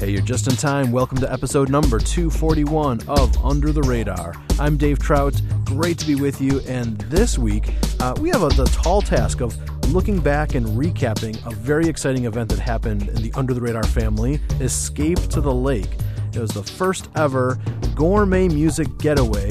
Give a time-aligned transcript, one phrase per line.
[0.00, 0.92] Hey, you're just in time.
[0.92, 4.32] Welcome to episode number 241 of Under the Radar.
[4.58, 5.38] I'm Dave Trout.
[5.66, 6.60] Great to be with you.
[6.60, 9.54] And this week, uh, we have a, the tall task of
[9.92, 13.82] looking back and recapping a very exciting event that happened in the Under the Radar
[13.82, 15.98] family Escape to the Lake.
[16.32, 17.60] It was the first ever
[17.94, 19.50] gourmet music getaway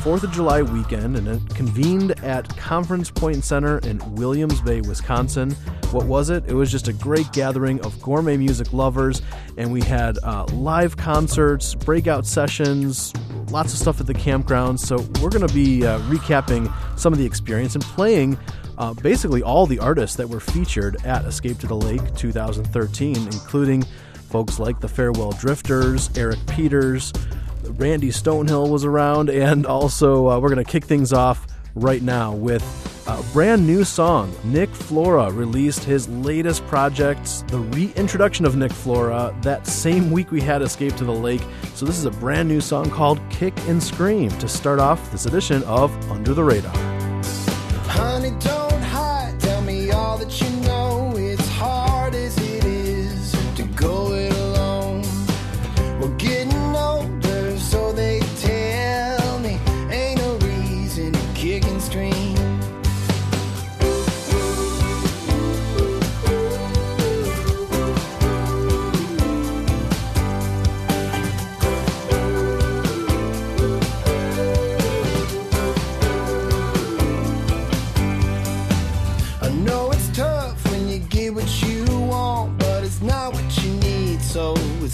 [0.00, 5.50] 4th of July weekend, and it convened at Conference Point Center in Williams Bay, Wisconsin.
[5.90, 6.42] What was it?
[6.46, 9.20] It was just a great gathering of gourmet music lovers,
[9.58, 13.12] and we had uh, live concerts, breakout sessions,
[13.50, 14.80] lots of stuff at the campground.
[14.80, 18.38] So, we're going to be uh, recapping some of the experience and playing
[18.78, 23.84] uh, basically all the artists that were featured at Escape to the Lake 2013, including
[24.30, 27.12] folks like the Farewell Drifters, Eric Peters.
[27.78, 32.32] Randy Stonehill was around, and also uh, we're going to kick things off right now
[32.34, 32.62] with
[33.06, 34.34] a brand new song.
[34.44, 40.40] Nick Flora released his latest project, the reintroduction of Nick Flora, that same week we
[40.40, 41.42] had Escape to the Lake.
[41.74, 45.26] So this is a brand new song called Kick and Scream to start off this
[45.26, 46.74] edition of Under the Radar.
[47.86, 48.30] Honey,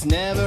[0.06, 0.45] never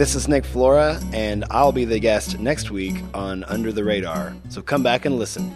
[0.00, 4.34] this is Nick Flora, and I'll be the guest next week on Under the Radar.
[4.48, 5.54] So come back and listen.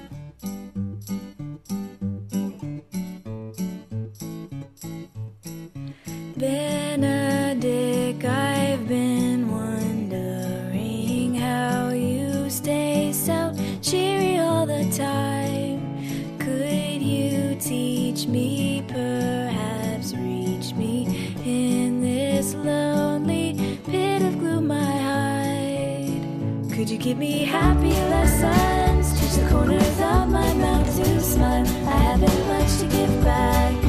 [27.04, 29.20] Give me happy lessons?
[29.20, 31.66] Teach the corners of my mouth to smile.
[31.86, 33.83] I haven't much to give back,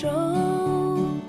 [0.00, 1.20] control.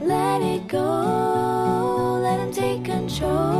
[0.00, 2.18] Let it go.
[2.22, 3.55] Let him take control.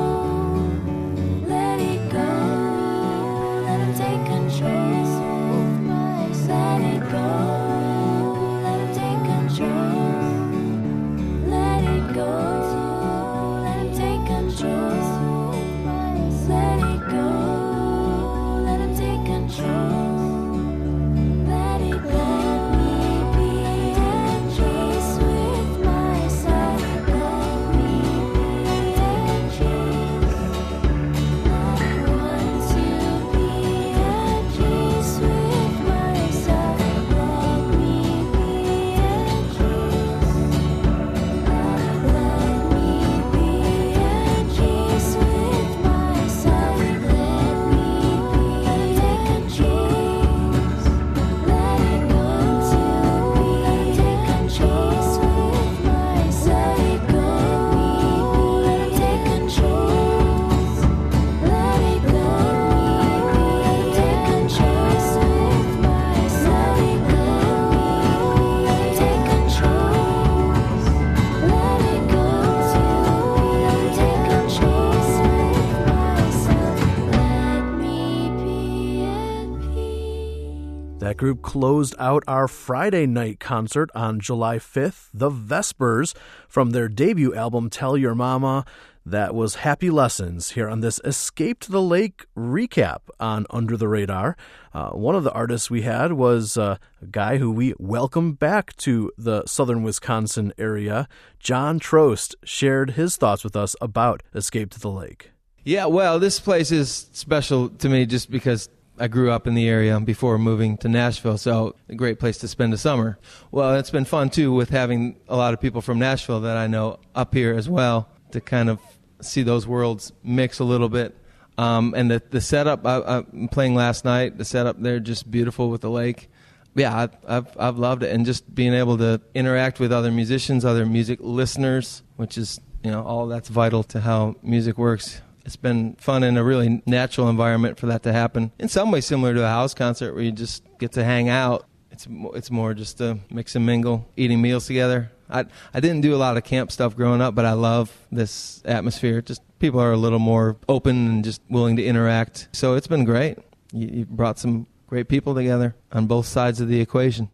[81.17, 86.15] Group closed out our Friday night concert on July 5th, The Vespers,
[86.47, 88.67] from their debut album Tell Your Mama.
[89.07, 93.89] That was Happy Lessons here on this Escape to the Lake recap on Under the
[93.89, 94.37] Radar.
[94.75, 98.77] Uh, one of the artists we had was uh, a guy who we welcomed back
[98.79, 101.09] to the southern Wisconsin area.
[101.39, 105.31] Jon Troast shared his thoughts with us about Escape to the Lake.
[105.65, 108.69] Yeah, well, this place is special to me just because
[108.99, 112.49] I grew up in the area before moving to Nashville, so a great place to
[112.49, 113.19] spend a summer.
[113.51, 116.67] Well, it's been fun too with having a lot of people from Nashville that I
[116.67, 118.79] know up here as well to kind of
[119.21, 121.17] see those worlds mix a little bit.
[121.59, 125.71] Um, and the the setup I, I'm playing last night, the setup there just beautiful
[125.71, 126.29] with the lake.
[126.75, 130.65] Yeah, I've, I've I've loved it, and just being able to interact with other musicians,
[130.65, 135.23] other music listeners, which is you know all that's vital to how music works.
[135.47, 138.51] It's been fun in a really natural environment for that to happen.
[138.59, 141.67] In some ways, similar to a house concert where you just get to hang out.
[141.93, 145.13] It's it's more just to mix and mingle, eating meals together.
[145.31, 148.61] I I didn't do a lot of camp stuff growing up, but I love this
[148.65, 149.23] atmosphere.
[149.23, 152.49] Just people are a little more open and just willing to interact.
[152.53, 153.39] So it's been great.
[153.73, 157.31] You, you brought some great people together on both sides of the equation.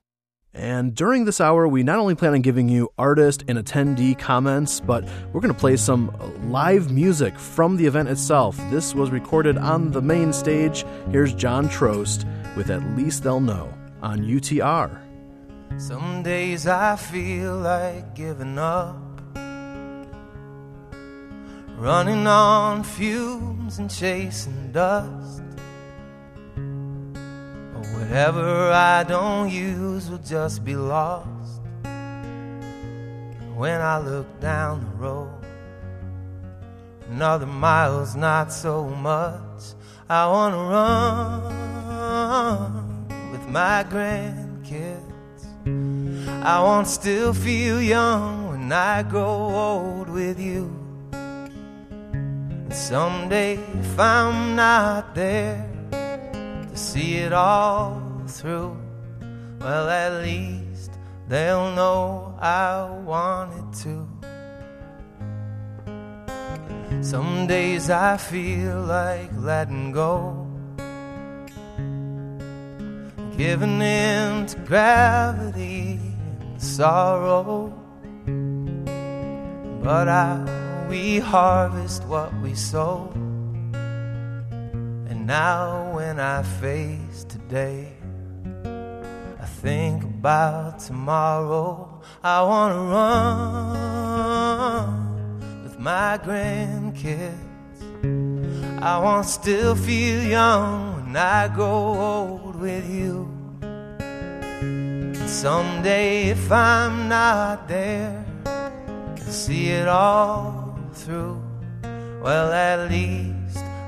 [0.55, 4.81] And during this hour, we not only plan on giving you artist and attendee comments,
[4.81, 6.15] but we're going to play some
[6.51, 8.59] live music from the event itself.
[8.71, 10.85] This was recorded on the main stage.
[11.11, 15.01] Here's Jon Troast with At Least They'll Know on UTR.
[15.79, 18.99] Some days I feel like giving up.
[21.79, 25.42] Running on fumes and chasing dust.
[27.95, 31.61] Whatever I don't use will just be lost.
[33.55, 35.45] When I look down the road,
[37.11, 39.75] another mile's not so much.
[40.09, 41.53] I wanna run
[43.31, 45.13] with my grandkids.
[46.45, 50.71] I want to still feel young when I grow old with you.
[51.13, 55.72] And someday, if I'm not there to
[56.83, 58.77] see it all through,
[59.61, 60.91] well, at least
[61.29, 64.09] they'll know I wanted to.
[67.01, 70.49] Some days I feel like letting go,
[73.37, 76.01] giving in to gravity
[76.41, 77.73] and sorrow.
[79.85, 83.22] But I, we harvest what we sow.
[85.25, 87.93] Now when I face today,
[89.41, 92.01] I think about tomorrow.
[92.25, 92.83] I wanna
[94.03, 97.39] run with my grandkids.
[98.83, 103.29] I wanna still feel young when I grow old with you.
[103.63, 108.25] And someday if I'm not there
[109.15, 111.41] to see it all through,
[112.21, 113.42] well at least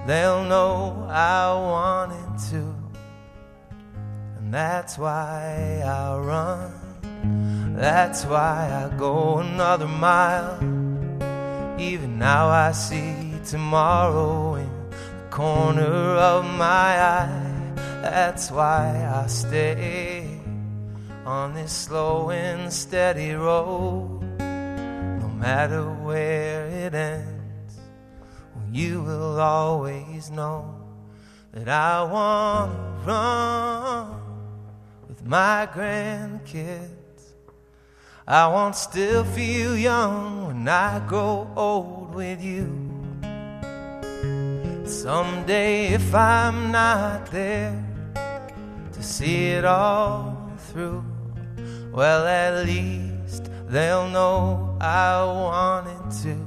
[0.07, 2.75] they'll know I wanted to.
[4.39, 7.77] And that's why I run.
[7.77, 10.59] That's why I go another mile.
[11.79, 17.73] Even now I see tomorrow in the corner of my eye.
[18.03, 20.41] That's why I stay
[21.27, 24.21] on this slow and steady road.
[24.39, 27.34] No matter where it ends,
[28.75, 30.75] you will always know
[31.53, 34.21] that I want to run
[35.07, 36.91] with my grandkids.
[38.27, 42.67] I want to still feel young when I grow old with you.
[44.85, 47.81] Someday, if I'm not there
[48.93, 51.05] to see it all through,
[51.93, 56.44] well, at least they'll know I wanted to.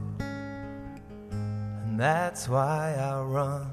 [1.98, 3.72] That's why I run.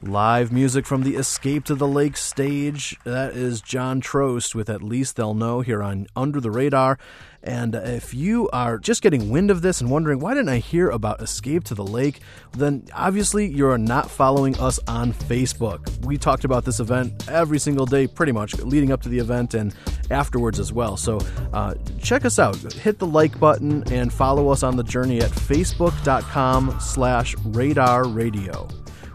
[0.00, 2.96] Live music from the Escape to the Lake stage.
[3.04, 6.98] That is Jon Troast with At Least They'll Know here on Under the Radar.
[7.42, 10.90] And if you are just getting wind of this and wondering, why didn't I hear
[10.90, 12.20] about Escape to the Lake?
[12.52, 16.04] Then obviously you're not following us on Facebook.
[16.04, 19.54] We talked about this event every single day, pretty much, leading up to the event
[19.54, 19.74] and
[20.10, 20.96] afterwards as well.
[20.96, 21.20] So
[21.52, 22.56] uh, check us out.
[22.56, 28.68] Hit the like button and follow us on the journey at facebook.com slash radar radio.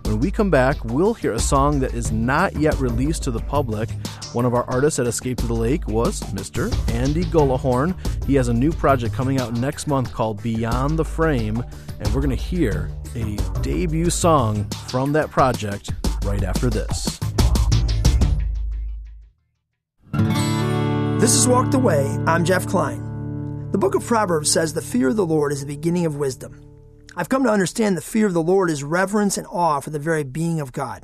[0.07, 3.41] When we come back, we'll hear a song that is not yet released to the
[3.41, 3.89] public.
[4.31, 6.73] One of our artists at Escape to the Lake was Mr.
[6.93, 7.93] Andy Gullahorn.
[8.25, 11.61] He has a new project coming out next month called Beyond the Frame,
[11.99, 15.91] and we're going to hear a debut song from that project
[16.23, 17.19] right after this.
[21.19, 22.17] This is Walked Away.
[22.25, 23.71] I'm Jeff Klein.
[23.73, 26.61] The book of Proverbs says the fear of the Lord is the beginning of wisdom.
[27.19, 29.97] I've come to understand the fear of the Lord is reverence and awe for the
[29.97, 31.03] very being of God,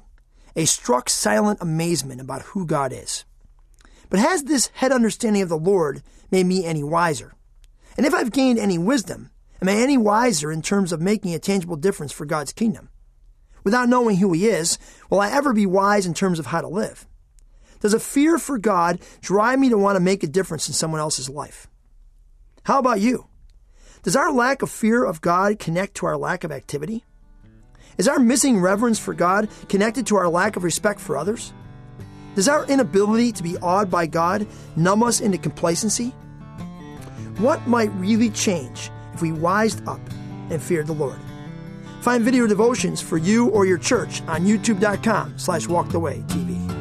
[0.56, 3.26] a struck silent amazement about who God is.
[4.12, 7.34] But has this head understanding of the Lord made me any wiser?
[7.98, 11.40] And if I've gained any wisdom, am I any wiser in terms of making a
[11.40, 12.90] tangible difference for God's kingdom?
[13.64, 14.78] Without knowing who He is,
[15.10, 17.08] will I ever be wise in terms of how to live?
[17.80, 21.02] Does a fear for God drive me to want to make a difference in someone
[21.02, 21.66] else's life?
[22.66, 23.26] How about you?
[24.04, 27.06] Does our lack of fear of God connect to our lack of activity?
[27.98, 31.54] Is our missing reverence for God connected to our lack of respect for others?
[32.36, 34.46] Does our inability to be awed by God
[34.76, 36.10] numb us into complacency?
[37.38, 40.02] What might really change if we wised up
[40.50, 41.20] and feared the Lord?
[42.02, 46.73] Find video devotions for you or your church on youtube.com slash walkedawaytv.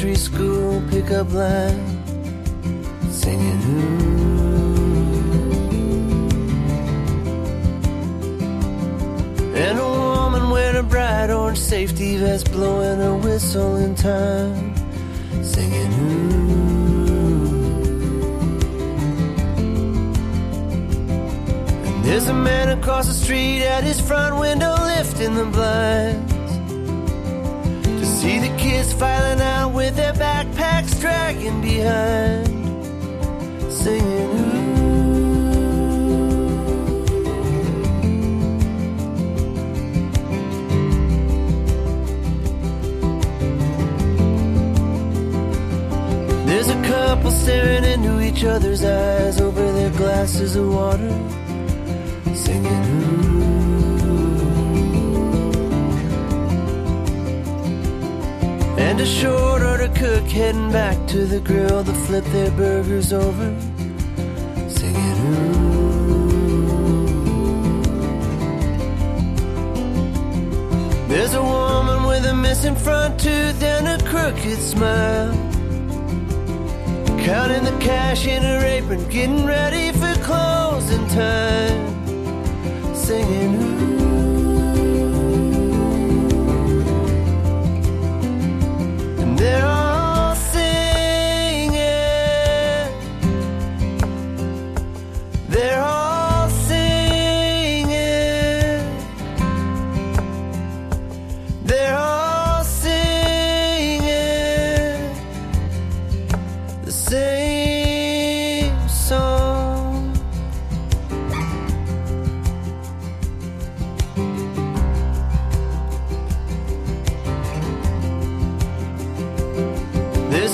[0.00, 2.02] Elementary school pickup line,
[3.10, 4.08] singing ooh.
[9.54, 14.74] And a woman wearing a bright orange safety vest, blowing a whistle in time,
[15.44, 16.30] singing ooh.
[21.84, 26.39] And there's a man across the street at his front window lifting the blinds.
[28.20, 32.48] See the kids filing out with their backpacks dragging behind,
[33.72, 34.60] singing ooh.
[46.44, 51.08] There's a couple staring into each other's eyes over their glasses of water,
[52.34, 53.24] singing.
[53.24, 53.29] Ooh.
[58.90, 63.54] And a short order cook heading back to the grill to flip their burgers over,
[64.68, 65.16] singing.
[65.26, 65.86] Ooh.
[71.06, 75.34] There's a woman with a missing front tooth and a crooked smile.
[77.24, 81.94] Counting the cash in her apron, getting ready for closing time.
[82.96, 83.99] Singing, ooh.
[89.40, 89.79] And they're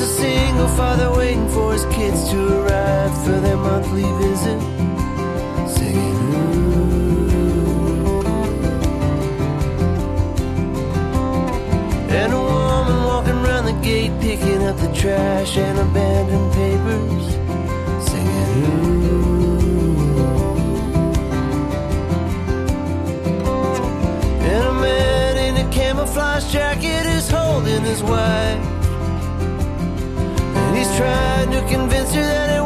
[0.06, 4.60] a single father waiting for his kids to arrive for their monthly visit.
[5.74, 6.60] Singing, ooh.
[12.20, 17.26] And a woman walking around the gate picking up the trash and abandoned papers.
[18.08, 19.16] Singing, ooh.
[24.52, 28.75] And a man in a camouflage jacket is holding his wife.
[30.96, 32.65] Trying to convince her that it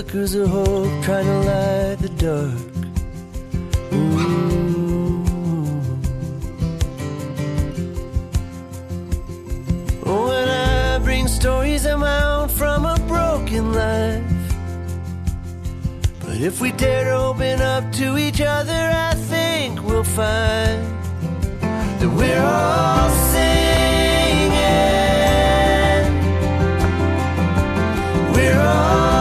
[0.00, 2.70] flickers of hope trying to light the dark.
[3.92, 5.22] Ooh.
[10.06, 14.24] Oh, when I bring stories of my own from a broken life.
[16.24, 20.80] But if we dare to open up to each other, I think we'll find
[22.00, 24.50] that we're all singing.
[28.34, 29.19] We're all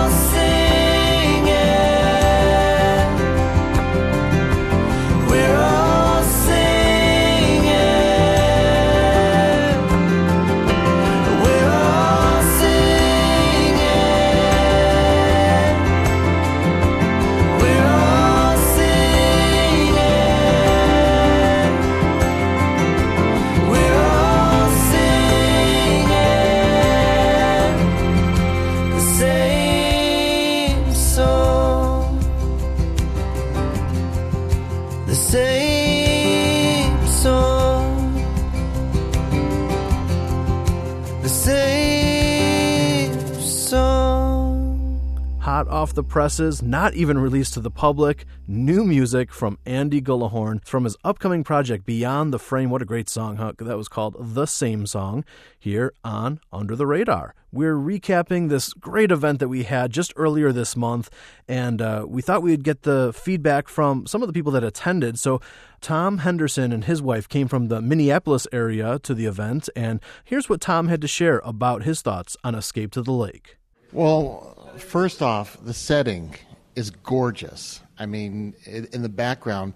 [45.89, 48.25] off the presses, not even released to the public.
[48.47, 52.69] New music from Andy Gullahorn from his upcoming project Beyond the Frame.
[52.69, 53.53] What a great song, huh?
[53.57, 55.25] That was called The Same Song
[55.57, 57.33] here on Under the Radar.
[57.51, 61.09] We're recapping this great event that we had just earlier this month,
[61.47, 65.17] and uh, we thought we'd get the feedback from some of the people that attended.
[65.17, 65.41] So,
[65.81, 70.49] Tom Henderson and his wife came from the Minneapolis area to the event, and here's
[70.49, 73.55] what Tom had to share about his thoughts on Escape to the Lake.
[73.91, 76.35] Well, first off, the setting
[76.75, 77.81] is gorgeous.
[77.97, 79.73] I mean, in the background,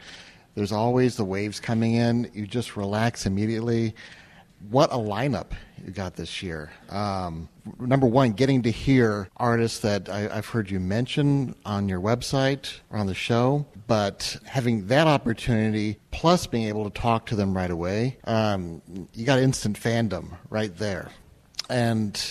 [0.55, 2.29] there's always the waves coming in.
[2.33, 3.95] You just relax immediately.
[4.69, 5.47] What a lineup
[5.85, 6.71] you got this year.
[6.89, 11.99] Um, number one, getting to hear artists that I, I've heard you mention on your
[11.99, 17.35] website or on the show, but having that opportunity plus being able to talk to
[17.35, 18.81] them right away, um,
[19.13, 21.09] you got instant fandom right there.
[21.69, 22.21] And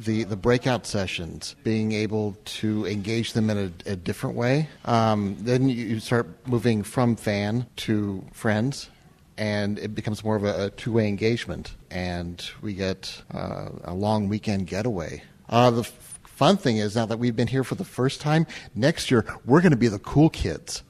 [0.00, 4.68] the, the breakout sessions, being able to engage them in a, a different way.
[4.84, 8.88] Um, then you start moving from fan to friends,
[9.36, 11.74] and it becomes more of a, a two way engagement.
[11.90, 15.22] And we get uh, a long weekend getaway.
[15.48, 18.46] Uh, the f- fun thing is now that we've been here for the first time,
[18.74, 20.82] next year we're going to be the cool kids.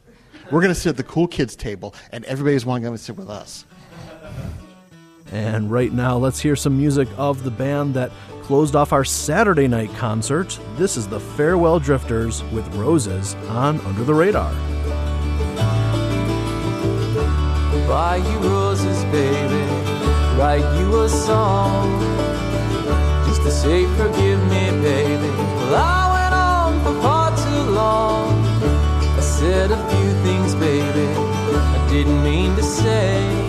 [0.50, 3.30] We're going to sit at the cool kids table, and everybody's wanting to sit with
[3.30, 3.64] us.
[5.32, 8.10] And right now, let's hear some music of the band that
[8.42, 10.58] closed off our Saturday night concert.
[10.76, 14.52] This is the Farewell Drifters with Roses on Under the Radar.
[17.86, 19.62] Buy you roses, baby.
[20.36, 22.00] Write you a song.
[23.26, 25.28] Just to say, forgive me, baby.
[25.28, 28.32] Well, I went on for far too long.
[29.16, 31.06] I said a few things, baby.
[31.06, 33.39] I didn't mean to say.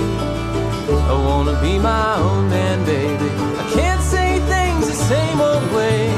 [0.93, 3.30] I wanna be my own man, baby.
[3.62, 6.12] I can't say things the same old way.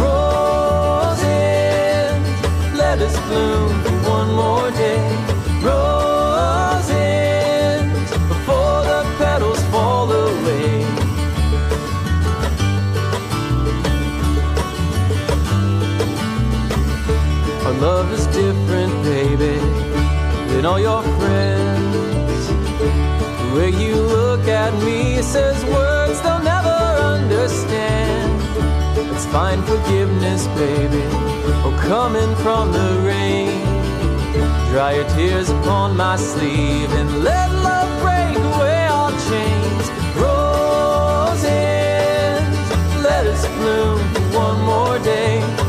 [0.00, 1.24] Roses,
[2.82, 5.02] let us bloom for one more day.
[5.62, 7.02] Roses,
[8.32, 10.84] before the petals fall away.
[17.66, 19.58] Our love is different, baby,
[20.50, 21.43] than all your friends.
[24.84, 26.78] Me says words they'll never
[27.14, 28.32] understand.
[29.10, 31.02] Let's find forgiveness, baby,
[31.64, 33.62] oh, coming from the rain.
[34.70, 39.84] Dry your tears upon my sleeve and let love break away all chains.
[40.22, 41.44] Roses,
[43.08, 44.00] let us bloom
[44.34, 45.63] one more day.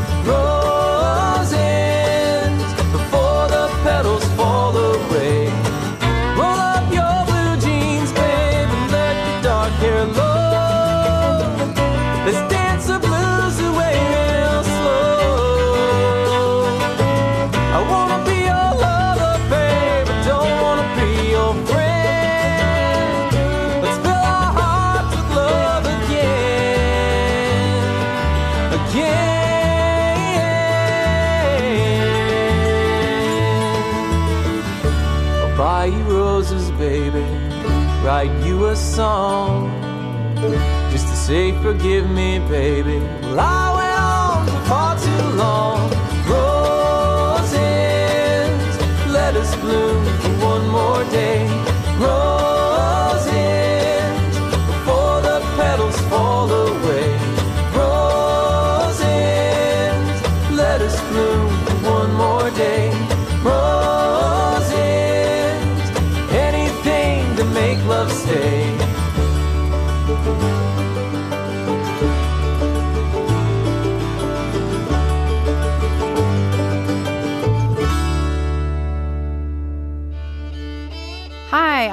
[38.76, 39.70] Song
[40.90, 42.98] just to say forgive me, baby.
[43.22, 45.90] Well, I went on for far too long.
[46.28, 47.52] Roses,
[49.12, 51.48] let us bloom for one more day.
[51.98, 52.45] Roses,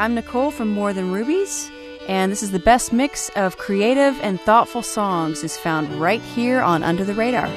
[0.04, 1.72] I'm Nicole from More Than Rubies,
[2.10, 6.60] and this is the best mix of creative and thoughtful songs is found right here
[6.60, 7.48] on Under the Radar.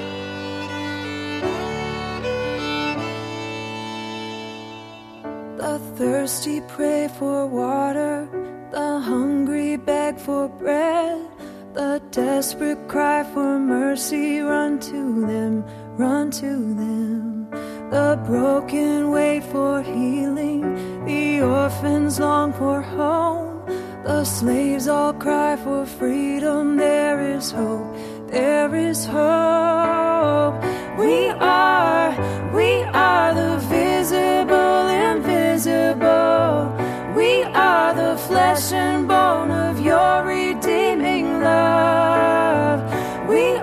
[5.57, 8.29] The thirsty pray for water,
[8.71, 11.27] the hungry beg for bread,
[11.73, 15.65] the desperate cry for mercy, run to them,
[15.97, 17.76] run to them.
[17.89, 23.65] The broken wait for healing, the orphans long for home,
[24.03, 26.75] the slaves all cry for freedom.
[26.75, 27.95] There is hope,
[28.27, 30.55] there is hope.
[30.99, 32.11] We are,
[32.53, 36.75] we are the visible, invisible.
[37.15, 42.81] We are the flesh and bone of your redeeming love.
[43.29, 43.55] We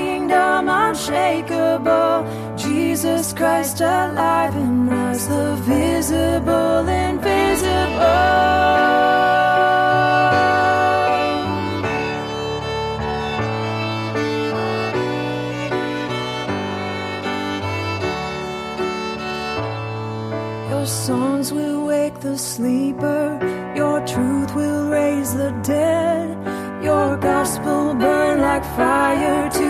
[0.00, 2.14] kingdom unshakable.
[2.56, 8.40] Jesus Christ alive in us, the visible, invisible.
[20.70, 23.22] Your songs will wake the sleeper.
[23.80, 26.28] Your truth will raise the dead.
[26.88, 29.69] Your gospel burn like fire to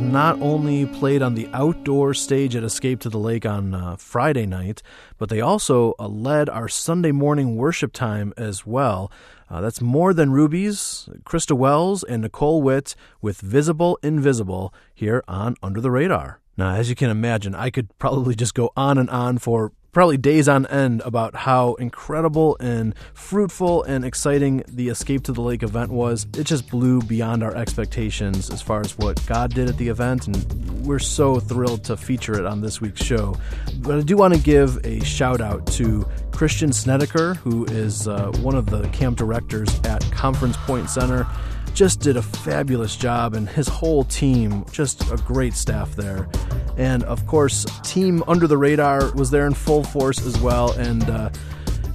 [0.00, 4.46] Not only played on the outdoor stage at Escape to the Lake on uh, Friday
[4.46, 4.82] night,
[5.18, 9.10] but they also uh, led our Sunday morning worship time as well.
[9.50, 15.56] Uh, that's More Than Rubies, Krista Wells, and Nicole Witt with Visible Invisible here on
[15.62, 16.40] Under the Radar.
[16.56, 20.16] Now, as you can imagine, I could probably just go on and on for probably
[20.16, 25.62] days on end about how incredible and fruitful and exciting the Escape to the Lake
[25.62, 26.26] event was.
[26.36, 30.26] It just blew beyond our expectations as far as what God did at the event,
[30.26, 33.36] and we're so thrilled to feature it on this week's show.
[33.78, 38.32] But I do want to give a shout out to Christian Snedeker, who is uh,
[38.42, 41.26] one of the camp directors at Conference Point Center
[41.74, 46.28] just did a fabulous job, and his whole team, just a great staff there.
[46.76, 50.72] And of course, Team Under the Radar was there in full force as well.
[50.72, 51.30] And uh,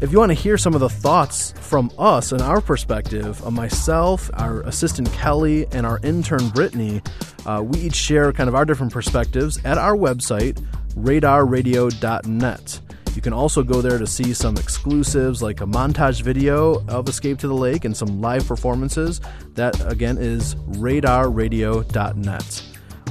[0.02, 3.52] if you want to hear some of the thoughts from us and our perspective, uh,
[3.52, 7.02] myself, our assistant Kelly, and our intern Brittany,
[7.46, 10.62] uh, we each share kind of our different perspectives at our website,
[10.96, 12.80] radarradio.net.
[13.20, 17.38] You can also go there to see some exclusives like a montage video of Escape
[17.40, 19.20] to the Lake and some live performances.
[19.56, 22.64] That again is radarradio.net.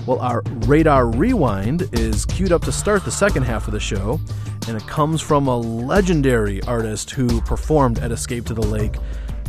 [0.06, 4.18] Well, our Radar Rewind is queued up to start the second half of the show,
[4.66, 8.94] and it comes from a legendary artist who performed at Escape to the Lake.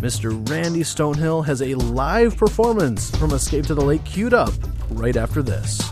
[0.02, 0.46] Mr.
[0.50, 4.52] Randy Stonehill has a live performance from Escape to the Lake queued up
[4.90, 5.90] right after this.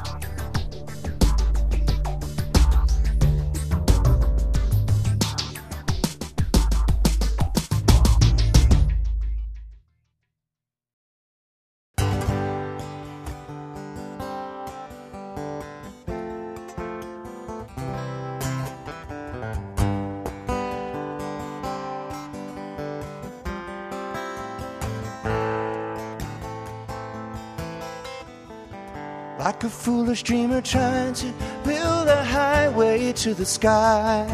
[33.18, 34.28] To the sky.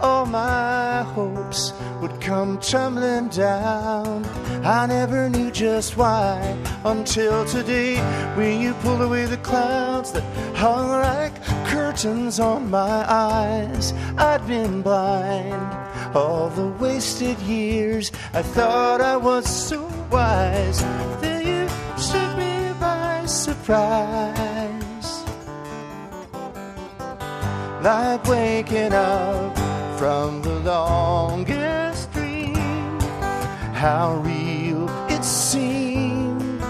[0.00, 4.24] All my hopes would come tumbling down.
[4.64, 6.36] I never knew just why
[6.84, 7.98] until today
[8.36, 10.24] when you pulled away the clouds that
[10.56, 11.34] hung like
[11.66, 13.92] curtains on my eyes.
[14.18, 18.10] I'd been blind all the wasted years.
[18.34, 20.80] I thought I was so wise.
[21.20, 21.68] Then you
[22.10, 24.51] took me by surprise.
[27.82, 29.58] Like waking up
[29.98, 33.00] from the longest dream.
[33.74, 36.62] How real it seemed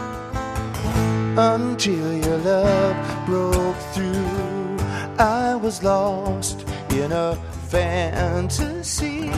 [1.37, 4.79] until your love broke through.
[5.18, 7.37] I was lost in a
[7.68, 9.29] fantasy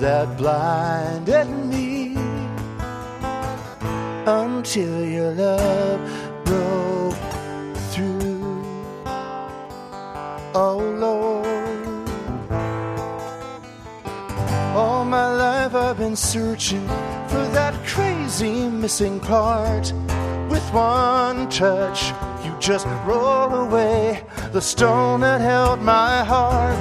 [0.00, 2.16] that blinded me
[4.26, 6.00] until your love
[6.46, 7.37] broke
[16.18, 16.86] searching
[17.28, 19.92] for that crazy missing part.
[20.50, 22.10] With one touch,
[22.44, 26.76] you just roll away the stone that held my heart.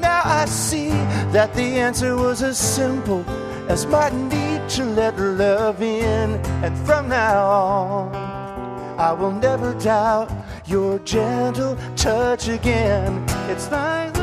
[0.00, 0.90] Now I see
[1.32, 3.24] that the answer was as simple
[3.68, 6.30] as my need to let love in.
[6.62, 8.14] And from now on,
[8.98, 10.30] I will never doubt
[10.66, 13.24] your gentle touch again.
[13.50, 14.15] It's like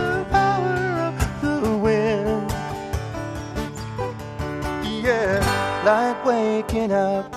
[5.03, 7.29] Yeah, like waking up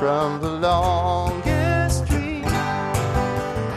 [0.00, 2.42] from the longest dream.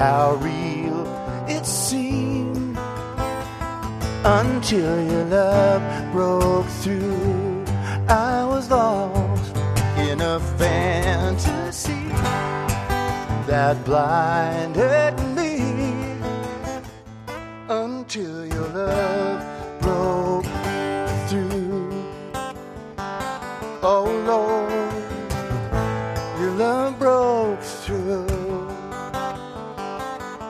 [0.02, 1.06] How real
[1.48, 2.76] it seemed
[4.26, 7.66] until your love broke through.
[8.08, 9.56] I was lost
[10.00, 12.10] in a fantasy
[13.46, 16.18] that blinded me
[17.70, 20.29] until your love broke
[23.82, 24.94] Oh Lord,
[26.42, 28.28] your love broke through.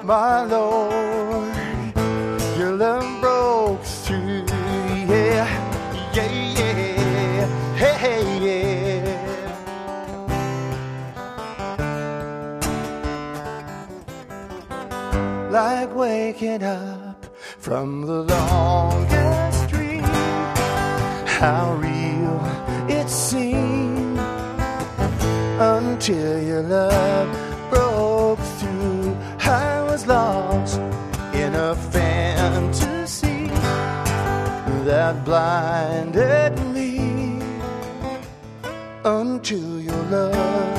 [0.03, 1.55] My Lord,
[2.57, 4.45] your love broke through.
[5.07, 5.45] Yeah,
[6.15, 7.75] yeah, yeah.
[7.75, 9.29] Hey, hey, yeah.
[15.51, 17.25] like waking up
[17.59, 20.03] from the longest dream.
[21.25, 22.08] How real
[25.99, 27.29] until your love
[27.69, 29.13] broke through.
[29.41, 30.79] I was lost
[31.33, 33.47] in a fantasy
[34.85, 37.41] that blinded me
[39.03, 40.69] until your love.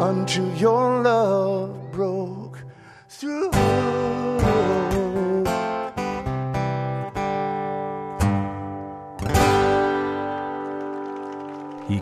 [0.00, 0.89] unto your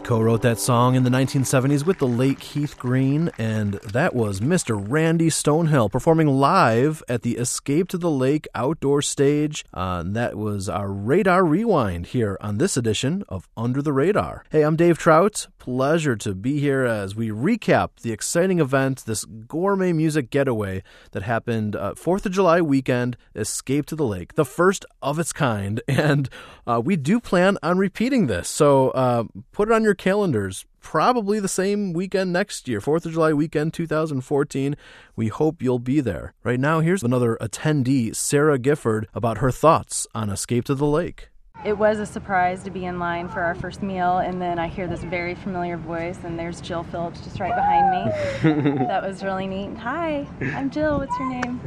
[0.09, 4.41] co wrote that song in the 1970s with the late Keith Green, and that was
[4.41, 4.83] Mr.
[4.83, 9.67] Randy Stonehill performing live at the Escape to the Lake outdoor stage.
[9.75, 14.45] Uh, that was our Radar Rewind here on this edition of Under the Radar.
[14.49, 15.47] Hey, I'm Dave Trout.
[15.59, 21.25] Pleasure to be here as we recap the exciting event, this gourmet music getaway that
[21.25, 25.83] happened uh, 4th of July weekend, Escape to the Lake, the first of its kind.
[25.99, 26.29] And
[26.65, 28.49] uh, we do plan on repeating this.
[28.49, 30.65] So uh, put it on your calendars.
[30.81, 34.77] Probably the same weekend next year, 4th of July weekend 2014.
[35.17, 36.33] We hope you'll be there.
[36.43, 41.29] Right now, here's another attendee, Sarah Gifford, about her thoughts on Escape to the Lake.
[41.65, 44.69] It was a surprise to be in line for our first meal, and then I
[44.69, 48.79] hear this very familiar voice, and there's Jill Phillips just right behind me.
[48.87, 49.77] that was really neat.
[49.79, 50.99] Hi, I'm Jill.
[50.99, 51.61] What's your name?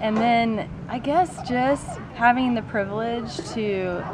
[0.00, 4.04] And then I guess just having the privilege to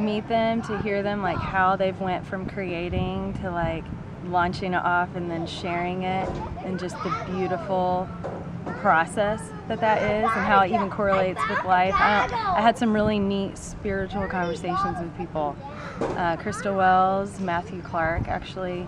[0.00, 3.84] meet them, to hear them, like how they've went from creating to like
[4.24, 6.28] launching it off and then sharing it,
[6.64, 8.08] and just the beautiful
[8.80, 11.94] process that that is and how it even correlates with life.
[11.94, 15.56] I, I had some really neat spiritual conversations with people.
[16.00, 18.86] Uh, Christa Wells, Matthew Clark, actually.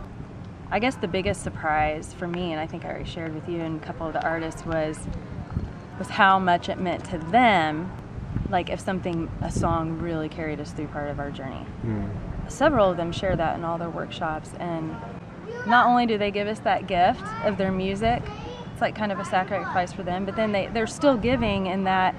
[0.71, 3.61] I guess the biggest surprise for me, and I think I already shared with you
[3.61, 4.99] and a couple of the artists, was
[5.99, 7.91] was how much it meant to them.
[8.51, 11.65] Like if something, a song really carried us through part of our journey.
[11.83, 12.07] Hmm.
[12.49, 14.97] Several of them share that in all their workshops, and
[15.67, 18.23] not only do they give us that gift of their music,
[18.73, 21.85] it's like kind of a sacrifice for them, but then they, they're still giving in
[21.85, 22.15] that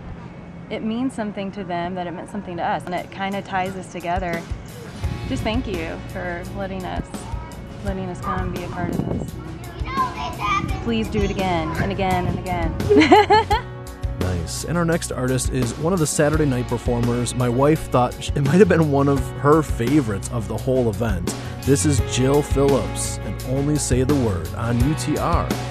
[0.70, 3.44] it means something to them, that it meant something to us, and it kind of
[3.44, 4.42] ties us together.
[5.28, 7.08] Just thank you for letting us
[7.86, 9.34] letting us come and be a part of this.
[10.84, 13.66] Please do it again and again and again.
[14.20, 14.66] Nice.
[14.66, 17.34] And our next artist is one of the Saturday night performers.
[17.36, 21.34] My wife thought it might have been one of her favorites of the whole event.
[21.64, 25.69] This is Jill Phillips, and Only Say the Word on UTR.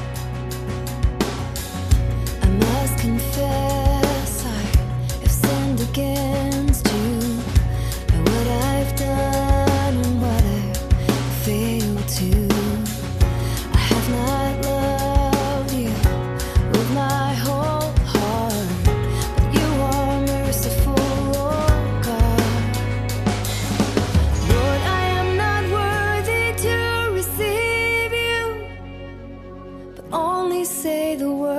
[30.69, 31.58] Say the word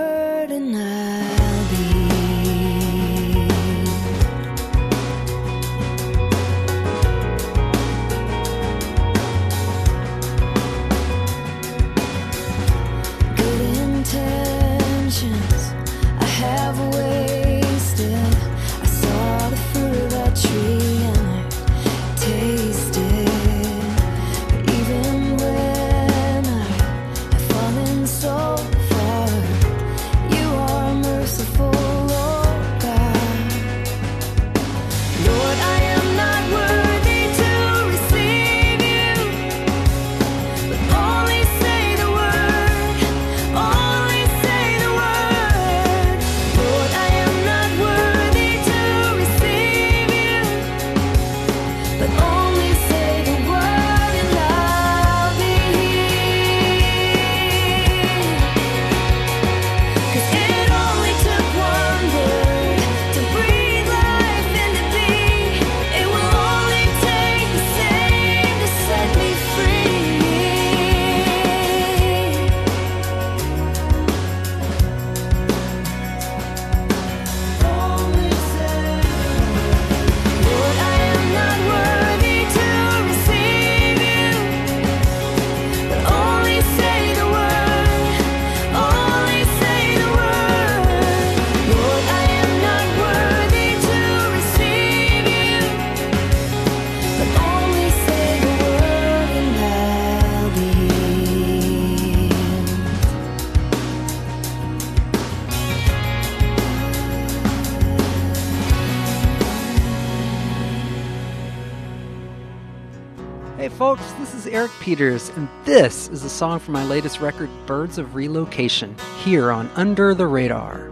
[114.51, 119.51] Eric Peters, and this is a song from my latest record, Birds of Relocation, here
[119.51, 120.89] on Under the Radar.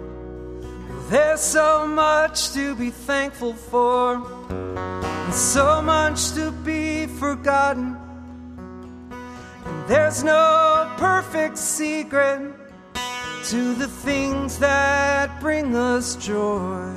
[1.09, 4.15] There's so much to be thankful for,
[4.49, 7.97] and so much to be forgotten.
[9.65, 12.53] And There's no perfect secret
[13.45, 16.93] to the things that bring us joy.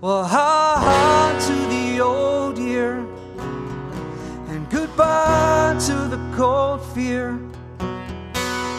[0.00, 3.06] Well, ha ha to the old year,
[4.70, 7.38] goodbye to the cold fear.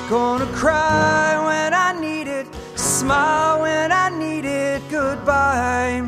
[0.09, 4.81] Gonna cry when I need it, smile when I need it.
[4.89, 6.07] Goodbye,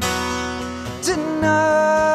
[1.03, 2.12] denial.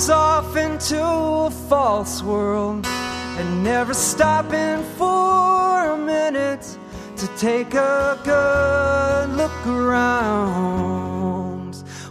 [0.00, 6.78] Slips off into a false world and never stopping for a minute
[7.18, 11.04] to take a good look around.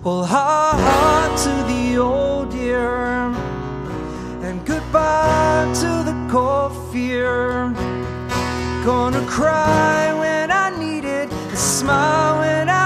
[0.04, 3.34] Well, ha ha to the old year
[4.46, 7.74] and goodbye to the cold fear.
[8.86, 12.79] Gonna cry when I need it, smile when I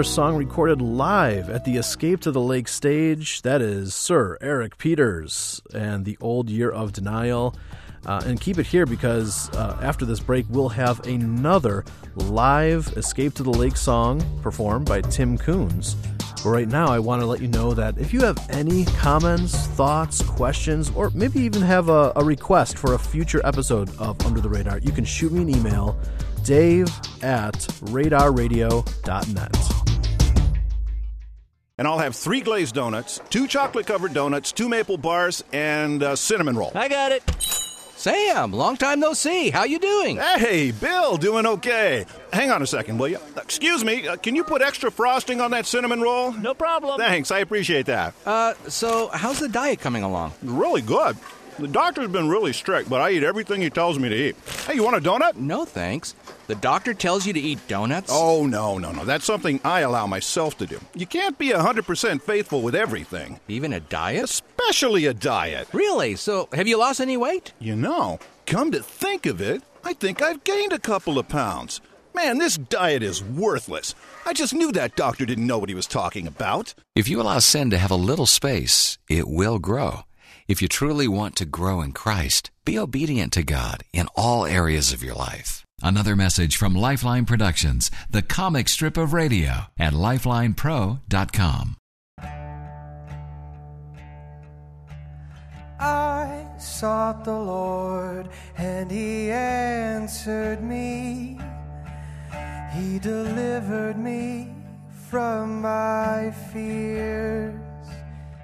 [0.00, 3.42] Another song recorded live at the Escape to the Lake stage.
[3.42, 7.54] That is Sir Eric Peters and the Old Year of Denial.
[8.06, 11.84] Uh, and keep it here because uh, after this break, we'll have another
[12.14, 15.96] live Escape to the Lake song performed by Tim Coons.
[16.36, 19.54] But right now, I want to let you know that if you have any comments,
[19.66, 24.40] thoughts, questions, or maybe even have a, a request for a future episode of Under
[24.40, 26.00] the Radar, you can shoot me an email
[26.42, 26.88] dave
[27.22, 27.52] at
[27.92, 29.79] radarradio.net.
[31.80, 36.14] And I'll have three glazed donuts, two chocolate covered donuts, two maple bars, and a
[36.14, 36.72] cinnamon roll.
[36.74, 37.22] I got it.
[37.96, 39.48] Sam, long time no see.
[39.48, 40.18] How you doing?
[40.18, 42.04] Hey, Bill, doing okay.
[42.34, 43.18] Hang on a second, will you?
[43.38, 46.32] Excuse me, uh, can you put extra frosting on that cinnamon roll?
[46.32, 47.00] No problem.
[47.00, 48.12] Thanks, I appreciate that.
[48.26, 50.34] Uh, so how's the diet coming along?
[50.42, 51.16] Really good.
[51.58, 54.36] The doctor's been really strict, but I eat everything he tells me to eat.
[54.66, 55.36] Hey, you want a donut?
[55.36, 56.14] No, thanks.
[56.50, 58.10] The doctor tells you to eat donuts?
[58.12, 59.04] Oh, no, no, no.
[59.04, 60.80] That's something I allow myself to do.
[60.96, 64.24] You can't be 100% faithful with everything, Even a diet?
[64.24, 65.68] especially a diet.
[65.72, 66.16] Really?
[66.16, 67.52] So have you lost any weight?
[67.60, 71.80] You know, come to think of it, I think I've gained a couple of pounds.
[72.16, 73.94] Man, this diet is worthless.
[74.26, 76.74] I just knew that doctor didn't know what he was talking about.
[76.96, 80.00] If you allow sin to have a little space, it will grow.
[80.48, 84.92] If you truly want to grow in Christ, be obedient to God in all areas
[84.92, 85.64] of your life.
[85.82, 91.76] Another message from Lifeline Productions, the comic strip of radio at lifelinepro.com.
[95.80, 98.28] I sought the Lord,
[98.58, 101.38] and He answered me.
[102.74, 104.52] He delivered me
[105.08, 107.58] from my fears.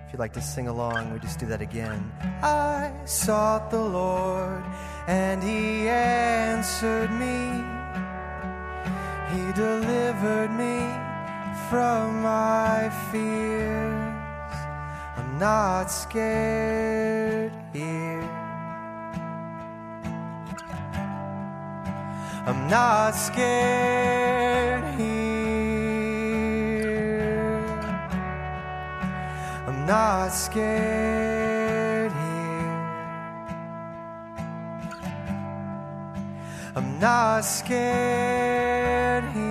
[0.06, 2.10] If you'd like to sing along, we just do that again.
[2.42, 4.64] I sought the Lord,
[5.06, 7.64] and He answered me.
[9.32, 10.88] He delivered me
[11.68, 14.12] from my fears.
[15.16, 18.22] I'm not scared here.
[22.46, 25.16] I'm not scared here.
[29.66, 31.25] I'm not scared
[36.76, 39.42] I'm not scared here.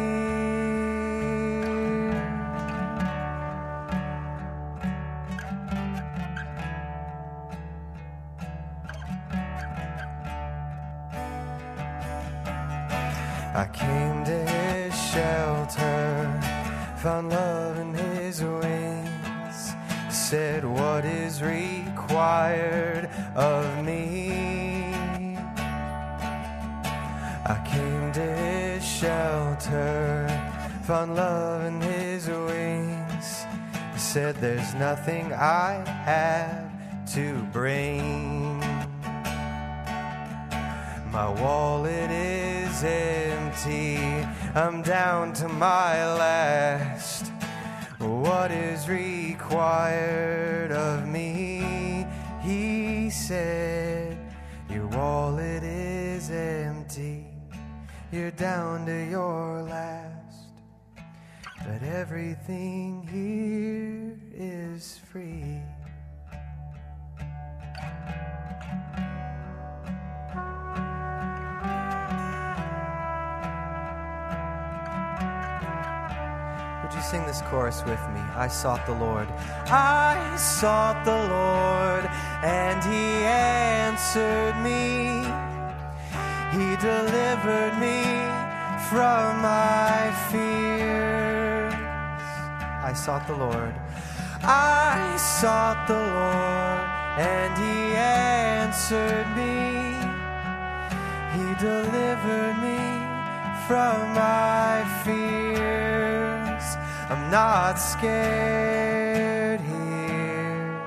[13.55, 16.41] I came to his shelter,
[16.97, 19.73] found love in his wings,
[20.11, 24.24] said, What is required of me?
[28.99, 30.25] Shelter,
[30.85, 33.45] found love in his wings,
[33.97, 36.71] said, There's nothing I have
[37.13, 38.59] to bring.
[41.11, 43.97] My wallet is empty.
[44.55, 47.33] I'm down to my last.
[47.99, 52.07] What is required of me?
[52.41, 54.17] He said,
[54.69, 56.64] Your wallet is empty.
[58.15, 60.47] You're down to your last.
[61.65, 65.59] But everything here is free.
[76.81, 78.21] Would you sing this chorus with me?
[78.33, 79.27] I sought the Lord.
[79.67, 82.05] I sought the Lord,
[82.45, 85.54] and He answered me.
[86.55, 88.03] He delivered me
[88.87, 91.73] from my fears.
[92.81, 93.75] I sought the Lord.
[94.41, 96.87] I sought the Lord,
[97.19, 99.99] and He answered me.
[101.35, 102.79] He delivered me
[103.67, 106.63] from my fears.
[107.09, 110.79] I'm not scared here.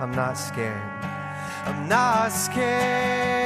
[0.00, 0.80] I'm not scared.
[1.66, 3.41] I'm not scared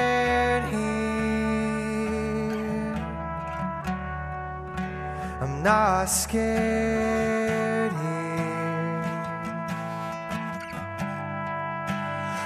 [5.66, 9.02] not scared here.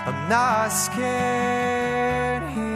[0.07, 2.71] I'm not scared here.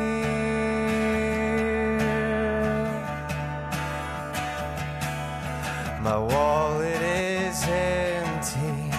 [6.03, 8.91] My wallet is empty.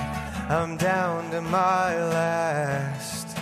[0.50, 3.38] I'm down to my last.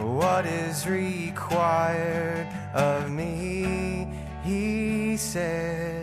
[0.00, 4.08] What is required of me?
[4.42, 5.95] He said,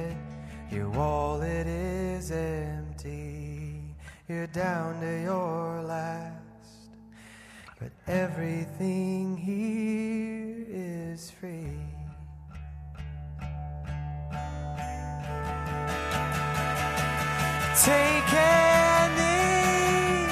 [0.74, 3.96] Your wallet is empty.
[4.28, 6.34] You're down to your last.
[7.80, 11.78] But everything here is free.
[17.84, 20.30] Take and eat,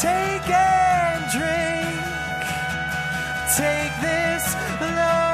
[0.00, 2.00] take and drink,
[3.56, 5.25] take this love,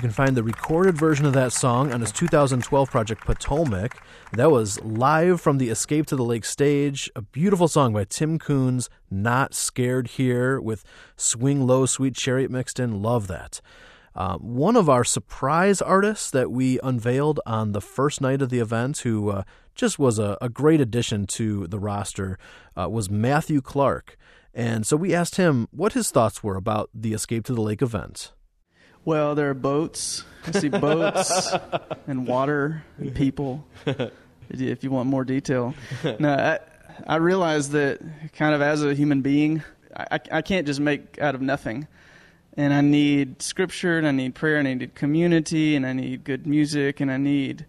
[0.00, 4.02] You can find the recorded version of that song on his 2012 project Potomac.
[4.32, 7.10] That was live from the Escape to the Lake stage.
[7.14, 10.84] A beautiful song by Tim Coons, Not Scared Here, with
[11.18, 13.02] Swing Low Sweet Chariot mixed in.
[13.02, 13.60] Love that.
[14.14, 18.58] Uh, one of our surprise artists that we unveiled on the first night of the
[18.58, 19.42] event, who uh,
[19.74, 22.38] just was a, a, great addition to the roster,
[22.74, 24.16] uh, was Matthew Clark.
[24.54, 27.82] And so we asked him what his thoughts were about the Escape to the Lake
[27.82, 28.32] event.
[29.04, 30.24] Well, there are boats.
[30.46, 31.52] I see boats
[32.06, 33.64] and water and people.
[34.48, 35.74] If you want more detail,
[36.18, 36.58] no, I,
[37.06, 38.00] I realize that
[38.32, 39.62] kind of as a human being,
[39.96, 41.86] I, I can't just make out of nothing
[42.56, 46.24] and I need scripture, and I need prayer, and I need community, and I need
[46.24, 47.64] good music, and I need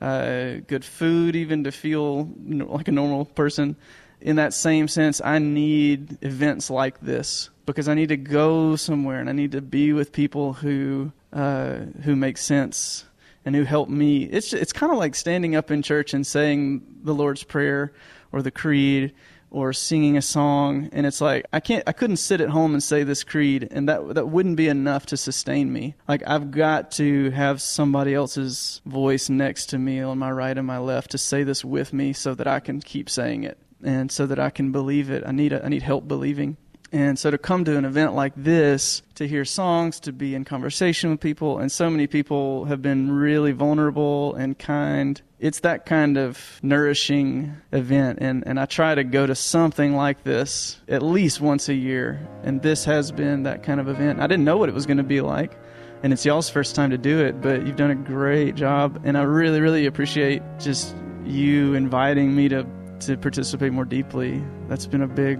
[0.00, 3.76] uh, good food, even to feel like a normal person.
[4.20, 9.20] In that same sense, I need events like this because I need to go somewhere,
[9.20, 13.04] and I need to be with people who uh, who make sense
[13.44, 14.24] and who help me.
[14.24, 17.92] It's it's kind of like standing up in church and saying the Lord's Prayer
[18.32, 19.12] or the Creed
[19.50, 22.82] or singing a song and it's like I can't I couldn't sit at home and
[22.82, 25.94] say this creed and that that wouldn't be enough to sustain me.
[26.08, 30.66] Like I've got to have somebody else's voice next to me on my right and
[30.66, 34.10] my left to say this with me so that I can keep saying it and
[34.10, 35.22] so that I can believe it.
[35.26, 36.56] I need a, I need help believing.
[36.92, 40.44] And so to come to an event like this, to hear songs, to be in
[40.44, 45.20] conversation with people, and so many people have been really vulnerable and kind.
[45.40, 48.20] It's that kind of nourishing event.
[48.22, 52.26] And, and I try to go to something like this at least once a year.
[52.44, 54.20] And this has been that kind of event.
[54.20, 55.58] I didn't know what it was going to be like.
[56.02, 59.02] And it's y'all's first time to do it, but you've done a great job.
[59.04, 62.64] And I really, really appreciate just you inviting me to,
[63.06, 64.42] to participate more deeply.
[64.68, 65.38] That's been a big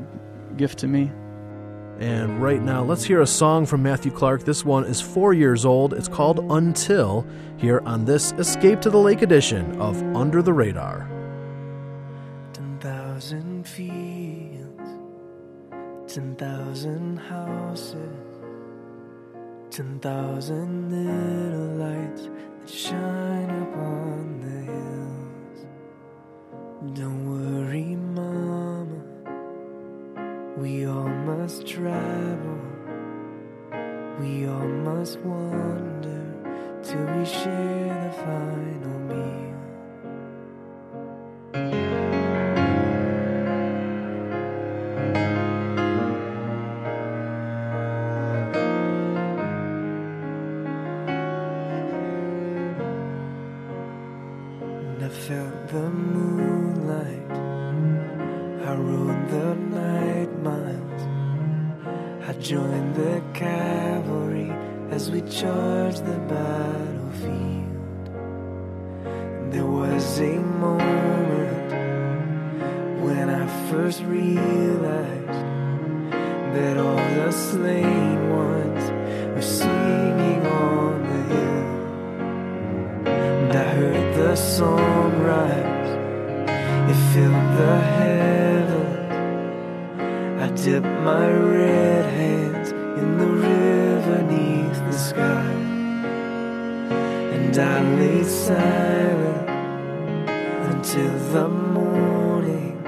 [0.56, 1.10] gift to me.
[1.98, 4.44] And right now, let's hear a song from Matthew Clark.
[4.44, 5.94] This one is four years old.
[5.94, 11.10] It's called Until, here on this Escape to the Lake edition of Under the Radar.
[12.52, 14.90] 10,000 fields,
[16.06, 17.96] 10,000 houses,
[19.70, 22.28] 10,000 little lights
[22.60, 24.45] that shine upon the hills.
[26.94, 29.02] Don't worry, Mama.
[30.56, 32.60] We all must travel,
[34.20, 36.22] we all must wander
[36.82, 39.56] till we share the final meal.
[54.88, 56.35] And I felt the moonlight.
[62.40, 64.50] Joined the cavalry
[64.90, 68.06] as we charged the battlefield.
[69.52, 71.72] There was a moment
[73.02, 75.44] when I first realized
[76.54, 78.90] that all the slain ones
[79.34, 81.66] were singing on the hill.
[83.06, 85.90] And I heard the song rise,
[86.90, 88.55] it filled the heavens.
[90.64, 95.52] Dipped my red hands in the river neath the sky.
[97.36, 99.48] And I lay silent
[100.72, 102.82] until the morning,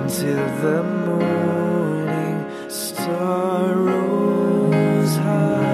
[0.00, 5.67] until the morning star rose high.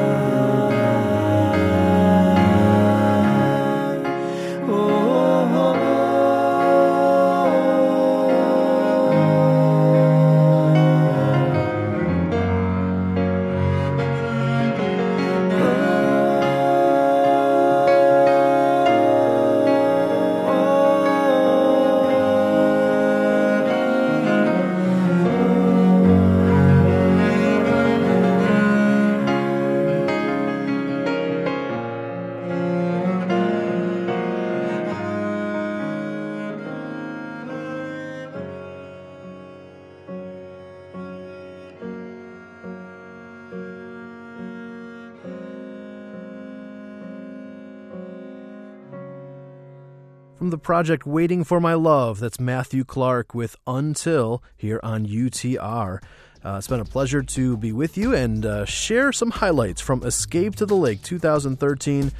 [50.44, 56.02] From the project Waiting for My Love, that's Matthew Clark with Until here on UTR.
[56.44, 60.02] Uh, it's been a pleasure to be with you and uh, share some highlights from
[60.02, 62.12] Escape to the Lake 2013.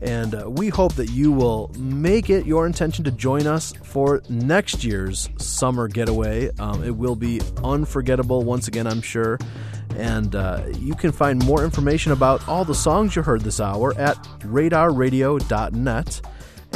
[0.00, 4.22] And uh, we hope that you will make it your intention to join us for
[4.28, 6.50] next year's summer getaway.
[6.60, 9.40] Um, it will be unforgettable once again, I'm sure.
[9.96, 13.92] And uh, you can find more information about all the songs you heard this hour
[13.98, 16.20] at radarradio.net.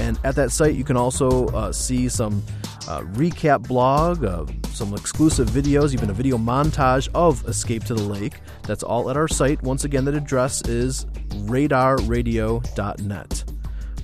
[0.06, 2.40] And at that site, you can also uh, see some
[2.86, 8.04] uh, recap blog, uh, some exclusive videos, even a video montage of Escape to the
[8.04, 8.34] Lake.
[8.62, 9.60] That's all at our site.
[9.64, 11.06] Once again, that address is
[11.48, 13.44] radarradio.net.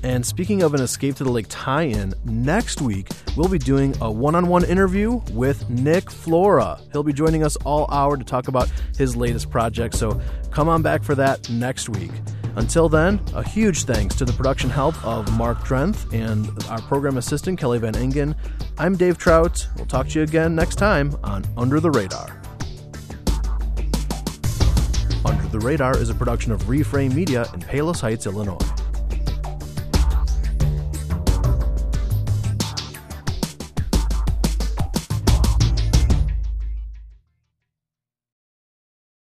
[0.03, 3.95] And speaking of an Escape to the Lake tie in, next week we'll be doing
[4.01, 6.81] a one on one interview with Nick Flora.
[6.91, 10.83] He'll be joining us all hour to talk about his latest project, so come on
[10.83, 12.11] back for that next week.
[12.55, 17.17] Until then, a huge thanks to the production help of Mark Drenth and our program
[17.17, 18.37] assistant Kelly Van Engen.
[18.79, 19.67] I'm Dave Trout.
[19.77, 22.43] We'll talk to you again next time on Under the Radar.
[25.25, 28.59] Under the Radar is a production of Reframe Media in Palos Heights, Illinois.